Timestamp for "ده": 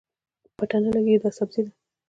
1.65-1.71